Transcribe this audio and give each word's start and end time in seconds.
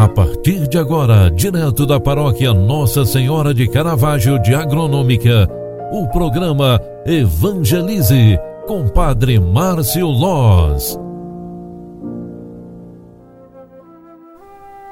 A 0.00 0.08
partir 0.08 0.66
de 0.66 0.78
agora, 0.78 1.30
direto 1.30 1.84
da 1.84 2.00
paróquia 2.00 2.54
Nossa 2.54 3.04
Senhora 3.04 3.52
de 3.52 3.68
Caravaggio 3.68 4.38
de 4.38 4.54
Agronômica, 4.54 5.46
o 5.92 6.08
programa 6.08 6.80
Evangelize 7.04 8.38
com 8.66 8.88
Padre 8.88 9.38
Márcio 9.38 10.06
Loz. 10.06 10.98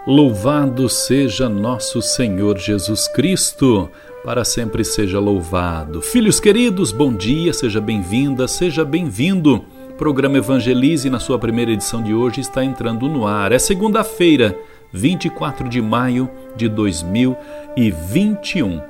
Louvado 0.07 0.91
seja 0.91 1.49
nosso 1.49 2.03
Senhor 2.03 2.59
Jesus 2.59 3.09
Cristo, 3.09 3.89
para 4.23 4.45
sempre 4.45 4.85
seja 4.85 5.19
louvado. 5.19 6.03
Filhos 6.03 6.39
queridos, 6.39 6.93
bom 6.93 7.15
dia, 7.15 7.55
seja 7.55 7.81
bem-vinda, 7.81 8.47
seja 8.47 8.85
bem-vindo. 8.85 9.65
Programa 9.99 10.39
Evangelize, 10.39 11.11
na 11.11 11.19
sua 11.19 11.39
primeira 11.41 11.73
edição 11.73 12.01
de 12.01 12.15
hoje, 12.15 12.41
está 12.41 12.65
entrando 12.65 13.09
no 13.09 13.27
ar. 13.27 13.51
É 13.51 13.59
segunda-feira 13.59 14.57
24 14.93 15.69
de 15.69 15.83
maio 15.83 16.31
de 16.55 16.69
2021. 16.69 18.81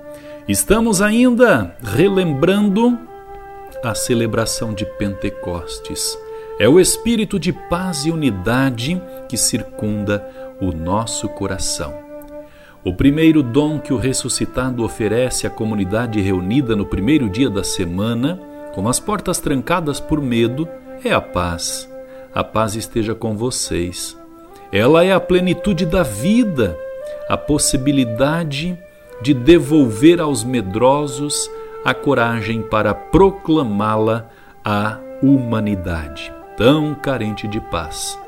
Estamos 0.47 1.00
ainda 1.00 1.74
relembrando 1.83 2.98
a 3.83 3.95
celebração 3.95 4.74
de 4.74 4.84
Pentecostes. 4.84 6.14
É 6.60 6.69
o 6.69 6.78
espírito 6.78 7.41
de 7.41 7.55
paz 7.55 8.05
e 8.05 8.11
unidade 8.11 9.00
que 9.30 9.38
circunda 9.38 10.28
o 10.61 10.72
nosso 10.72 11.27
coração. 11.30 11.95
O 12.84 12.92
primeiro 12.92 13.42
dom 13.42 13.78
que 13.78 13.95
o 13.95 13.98
ressuscitado 13.98 14.84
oferece 14.84 15.47
à 15.47 15.50
comunidade 15.50 16.20
reunida 16.20 16.77
no 16.77 16.84
primeiro 16.84 17.30
dia 17.30 17.48
da 17.48 17.64
semana, 17.64 18.38
com 18.75 18.86
as 18.86 19.00
portas 19.00 19.38
trancadas 19.38 19.98
por 19.98 20.20
medo, 20.20 20.69
é 21.05 21.12
a 21.12 21.20
paz. 21.20 21.88
A 22.34 22.43
paz 22.45 22.75
esteja 22.75 23.15
com 23.15 23.37
vocês. 23.37 24.16
Ela 24.73 25.05
é 25.05 25.12
a 25.12 25.20
plenitude 25.20 25.87
da 25.87 26.03
vida, 26.03 26.78
a 27.28 27.36
possibilidade 27.36 28.78
de 29.22 29.34
devolver 29.34 30.20
aos 30.20 30.45
medrosos 30.45 31.50
a 31.84 31.95
coragem 31.95 32.62
para 32.62 32.92
proclamá-la 32.92 34.28
à 34.64 34.98
humanidade, 35.22 36.33
tão 36.56 36.95
carente 36.95 37.48
de 37.48 37.61
paz. 37.61 38.19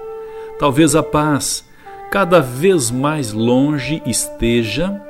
Talvez 0.59 0.95
a 0.95 1.03
paz 1.03 1.69
cada 2.11 2.41
vez 2.41 2.91
mais 2.91 3.33
longe 3.33 4.03
esteja, 4.07 5.01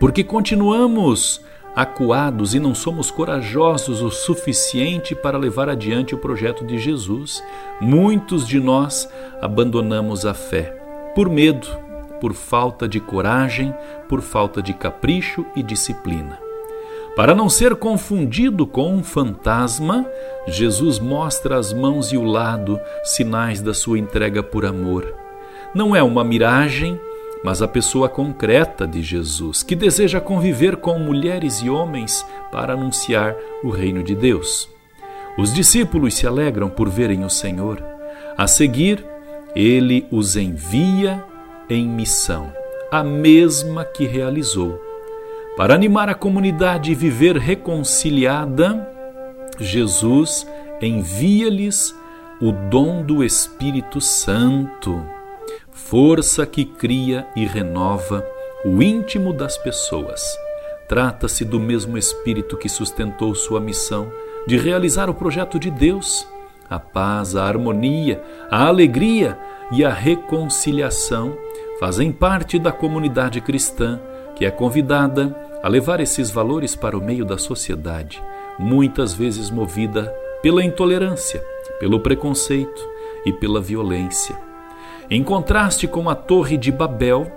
porque 0.00 0.24
continuamos 0.24 1.40
acuados 1.76 2.54
e 2.54 2.58
não 2.58 2.74
somos 2.74 3.10
corajosos 3.10 4.00
o 4.00 4.10
suficiente 4.10 5.14
para 5.14 5.36
levar 5.36 5.68
adiante 5.68 6.14
o 6.14 6.18
projeto 6.18 6.64
de 6.64 6.78
Jesus. 6.78 7.44
Muitos 7.78 8.48
de 8.48 8.58
nós 8.58 9.06
abandonamos 9.42 10.24
a 10.24 10.32
fé 10.32 10.74
por 11.14 11.28
medo, 11.28 11.68
por 12.20 12.32
falta 12.32 12.88
de 12.88 12.98
coragem, 12.98 13.74
por 14.08 14.22
falta 14.22 14.62
de 14.62 14.72
capricho 14.72 15.44
e 15.54 15.62
disciplina. 15.62 16.38
Para 17.14 17.34
não 17.34 17.48
ser 17.48 17.74
confundido 17.76 18.66
com 18.66 18.94
um 18.94 19.02
fantasma, 19.02 20.06
Jesus 20.46 20.98
mostra 20.98 21.58
as 21.58 21.72
mãos 21.72 22.12
e 22.12 22.16
o 22.18 22.24
lado, 22.24 22.78
sinais 23.02 23.62
da 23.62 23.72
sua 23.72 23.98
entrega 23.98 24.42
por 24.42 24.66
amor. 24.66 25.14
Não 25.74 25.96
é 25.96 26.02
uma 26.02 26.22
miragem, 26.22 27.00
mas 27.46 27.62
a 27.62 27.68
pessoa 27.68 28.08
concreta 28.08 28.88
de 28.88 29.00
Jesus, 29.00 29.62
que 29.62 29.76
deseja 29.76 30.20
conviver 30.20 30.78
com 30.78 30.98
mulheres 30.98 31.62
e 31.62 31.70
homens 31.70 32.26
para 32.50 32.72
anunciar 32.72 33.36
o 33.62 33.70
reino 33.70 34.02
de 34.02 34.16
Deus. 34.16 34.68
Os 35.38 35.54
discípulos 35.54 36.14
se 36.14 36.26
alegram 36.26 36.68
por 36.68 36.88
verem 36.88 37.24
o 37.24 37.30
Senhor. 37.30 37.80
A 38.36 38.48
seguir, 38.48 39.06
ele 39.54 40.08
os 40.10 40.34
envia 40.34 41.22
em 41.70 41.86
missão, 41.86 42.52
a 42.90 43.04
mesma 43.04 43.84
que 43.84 44.06
realizou. 44.06 44.82
Para 45.56 45.72
animar 45.72 46.08
a 46.08 46.16
comunidade 46.16 46.90
e 46.90 46.96
viver 46.96 47.36
reconciliada, 47.36 48.90
Jesus 49.60 50.44
envia-lhes 50.82 51.94
o 52.40 52.50
dom 52.50 53.04
do 53.04 53.22
Espírito 53.22 54.00
Santo 54.00 55.14
força 55.76 56.46
que 56.46 56.64
cria 56.64 57.26
e 57.36 57.44
renova 57.44 58.26
o 58.64 58.82
íntimo 58.82 59.32
das 59.32 59.58
pessoas. 59.58 60.22
Trata-se 60.88 61.44
do 61.44 61.60
mesmo 61.60 61.98
Espírito 61.98 62.56
que 62.56 62.68
sustentou 62.68 63.34
sua 63.34 63.60
missão 63.60 64.10
de 64.46 64.56
realizar 64.56 65.10
o 65.10 65.14
projeto 65.14 65.58
de 65.58 65.70
Deus. 65.70 66.26
A 66.68 66.80
paz, 66.80 67.36
a 67.36 67.44
harmonia, 67.44 68.22
a 68.50 68.66
alegria 68.66 69.38
e 69.70 69.84
a 69.84 69.92
reconciliação 69.92 71.36
fazem 71.78 72.10
parte 72.10 72.58
da 72.58 72.72
comunidade 72.72 73.40
cristã 73.40 74.00
que 74.34 74.46
é 74.46 74.50
convidada 74.50 75.36
a 75.62 75.68
levar 75.68 76.00
esses 76.00 76.30
valores 76.30 76.74
para 76.74 76.96
o 76.96 77.04
meio 77.04 77.24
da 77.24 77.36
sociedade, 77.36 78.22
muitas 78.58 79.12
vezes 79.12 79.50
movida 79.50 80.12
pela 80.42 80.64
intolerância, 80.64 81.44
pelo 81.78 82.00
preconceito 82.00 82.88
e 83.24 83.32
pela 83.32 83.60
violência. 83.60 84.45
Em 85.08 85.22
contraste 85.22 85.86
com 85.86 86.10
a 86.10 86.16
Torre 86.16 86.56
de 86.56 86.72
Babel, 86.72 87.30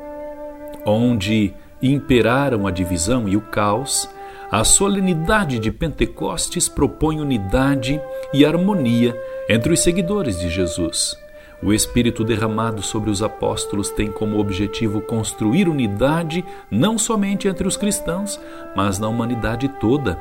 onde 0.84 1.54
imperaram 1.82 2.66
a 2.66 2.72
divisão 2.72 3.30
e 3.30 3.38
o 3.38 3.42
caos, 3.42 4.10
a 4.52 4.64
solenidade 4.64 5.60
de 5.60 5.72
Pentecostes 5.72 6.68
propõe 6.68 7.22
unidade 7.22 8.02
e 8.34 8.44
harmonia 8.44 9.16
entre 9.48 9.72
os 9.72 9.82
seguidores 9.82 10.40
de 10.40 10.50
Jesus. 10.50 11.16
O 11.62 11.72
Espírito 11.72 12.24
derramado 12.24 12.82
sobre 12.82 13.12
os 13.12 13.22
apóstolos 13.22 13.92
tem 13.92 14.12
como 14.12 14.40
objetivo 14.40 15.02
construir 15.02 15.70
unidade 15.70 16.44
não 16.72 16.98
somente 16.98 17.48
entre 17.48 17.68
os 17.68 17.78
cristãos, 17.78 18.40
mas 18.76 18.98
na 18.98 19.08
humanidade 19.08 19.68
toda 19.80 20.18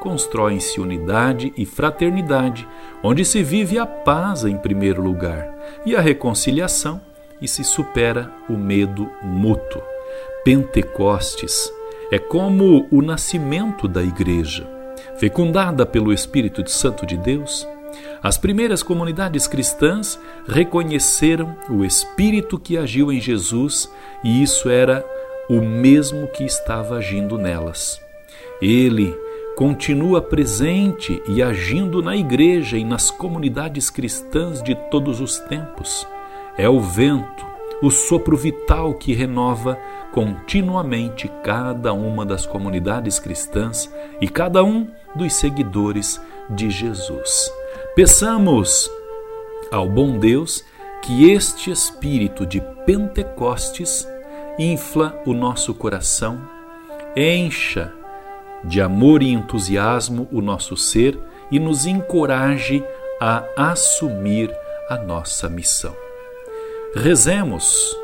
constroem-se 0.00 0.80
unidade 0.80 1.52
e 1.56 1.64
fraternidade, 1.66 2.66
onde 3.02 3.24
se 3.24 3.42
vive 3.42 3.78
a 3.78 3.86
paz 3.86 4.44
em 4.44 4.56
primeiro 4.56 5.02
lugar 5.02 5.48
e 5.84 5.94
a 5.94 6.00
reconciliação 6.00 7.00
e 7.40 7.46
se 7.46 7.62
supera 7.64 8.30
o 8.48 8.54
medo 8.54 9.08
mútuo. 9.22 9.82
Pentecostes 10.44 11.72
é 12.10 12.18
como 12.18 12.86
o 12.90 13.02
nascimento 13.02 13.86
da 13.86 14.02
igreja, 14.02 14.66
fecundada 15.18 15.84
pelo 15.84 16.12
Espírito 16.12 16.68
Santo 16.70 17.04
de 17.04 17.16
Deus. 17.16 17.66
As 18.22 18.38
primeiras 18.38 18.82
comunidades 18.82 19.46
cristãs 19.46 20.18
reconheceram 20.46 21.56
o 21.68 21.84
Espírito 21.84 22.58
que 22.58 22.76
agiu 22.76 23.12
em 23.12 23.20
Jesus 23.20 23.92
e 24.24 24.42
isso 24.42 24.68
era 24.68 25.04
o 25.48 25.60
mesmo 25.60 26.26
que 26.28 26.44
estava 26.44 26.96
agindo 26.96 27.38
nelas. 27.38 28.00
Ele 28.60 29.14
continua 29.58 30.22
presente 30.22 31.20
e 31.26 31.42
agindo 31.42 32.00
na 32.00 32.14
igreja 32.14 32.78
e 32.78 32.84
nas 32.84 33.10
comunidades 33.10 33.90
cristãs 33.90 34.62
de 34.62 34.76
todos 34.88 35.20
os 35.20 35.40
tempos. 35.40 36.06
É 36.56 36.68
o 36.68 36.78
vento, 36.78 37.44
o 37.82 37.90
sopro 37.90 38.36
vital 38.36 38.94
que 38.94 39.12
renova 39.12 39.76
continuamente 40.12 41.28
cada 41.42 41.92
uma 41.92 42.24
das 42.24 42.46
comunidades 42.46 43.18
cristãs 43.18 43.92
e 44.20 44.28
cada 44.28 44.62
um 44.62 44.86
dos 45.16 45.32
seguidores 45.32 46.20
de 46.48 46.70
Jesus. 46.70 47.50
Peçamos 47.96 48.88
ao 49.72 49.88
bom 49.88 50.20
Deus 50.20 50.64
que 51.02 51.32
este 51.32 51.72
espírito 51.72 52.46
de 52.46 52.60
Pentecostes 52.86 54.06
infla 54.56 55.20
o 55.26 55.34
nosso 55.34 55.74
coração, 55.74 56.40
encha 57.16 57.97
de 58.64 58.80
amor 58.80 59.22
e 59.22 59.30
entusiasmo 59.30 60.28
o 60.32 60.40
nosso 60.40 60.76
ser 60.76 61.18
e 61.50 61.58
nos 61.58 61.86
encoraje 61.86 62.84
a 63.20 63.44
assumir 63.56 64.54
a 64.88 64.96
nossa 64.96 65.48
missão. 65.48 65.94
Rezemos, 66.94 67.96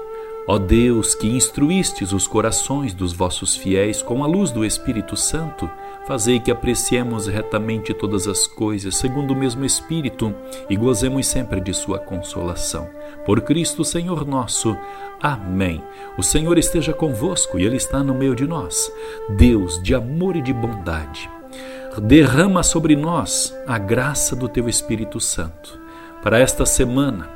ó 0.46 0.58
Deus, 0.58 1.14
que 1.14 1.26
instruístes 1.26 2.12
os 2.12 2.26
corações 2.26 2.92
dos 2.92 3.12
vossos 3.12 3.56
fiéis 3.56 4.02
com 4.02 4.22
a 4.22 4.26
luz 4.26 4.50
do 4.50 4.64
Espírito 4.64 5.16
Santo, 5.16 5.70
fazei 6.06 6.38
que 6.38 6.50
apreciemos 6.50 7.26
retamente 7.26 7.94
todas 7.94 8.28
as 8.28 8.46
coisas 8.46 8.96
segundo 8.96 9.32
o 9.32 9.36
mesmo 9.36 9.64
Espírito 9.64 10.34
e 10.68 10.76
gozemos 10.76 11.26
sempre 11.26 11.60
de 11.60 11.72
Sua 11.72 11.98
consolação. 11.98 12.88
Por 13.24 13.40
Cristo 13.40 13.84
Senhor 13.84 14.26
nosso. 14.26 14.76
Amém. 15.20 15.82
O 16.18 16.22
Senhor 16.22 16.58
esteja 16.58 16.92
convosco 16.92 17.58
e 17.58 17.64
Ele 17.64 17.76
está 17.76 18.02
no 18.02 18.14
meio 18.14 18.34
de 18.34 18.46
nós. 18.46 18.92
Deus 19.30 19.82
de 19.82 19.94
amor 19.94 20.36
e 20.36 20.42
de 20.42 20.52
bondade, 20.52 21.30
derrama 22.02 22.62
sobre 22.62 22.96
nós 22.96 23.54
a 23.66 23.78
graça 23.78 24.36
do 24.36 24.48
Teu 24.48 24.68
Espírito 24.68 25.20
Santo. 25.20 25.80
Para 26.22 26.38
esta 26.38 26.66
semana, 26.66 27.28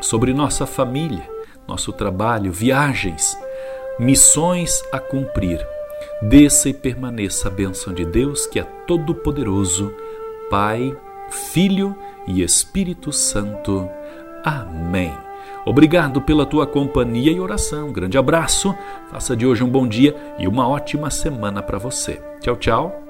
sobre 0.00 0.32
nossa 0.32 0.66
família, 0.66 1.28
nosso 1.66 1.92
trabalho, 1.92 2.52
viagens, 2.52 3.36
missões 3.98 4.82
a 4.92 4.98
cumprir. 4.98 5.60
Desça 6.22 6.68
e 6.68 6.74
permaneça 6.74 7.48
a 7.48 7.50
bênção 7.50 7.92
de 7.92 8.04
Deus, 8.04 8.46
que 8.46 8.58
é 8.58 8.62
todo-poderoso, 8.86 9.94
Pai, 10.50 10.96
Filho 11.30 11.96
e 12.26 12.42
Espírito 12.42 13.12
Santo. 13.12 13.88
Amém. 14.44 15.12
Obrigado 15.64 16.22
pela 16.22 16.46
tua 16.46 16.66
companhia 16.66 17.32
e 17.32 17.40
oração. 17.40 17.92
grande 17.92 18.16
abraço. 18.16 18.74
Faça 19.10 19.36
de 19.36 19.46
hoje 19.46 19.62
um 19.62 19.68
bom 19.68 19.86
dia 19.86 20.16
e 20.38 20.48
uma 20.48 20.68
ótima 20.68 21.10
semana 21.10 21.62
para 21.62 21.78
você. 21.78 22.20
Tchau, 22.40 22.56
tchau. 22.56 23.09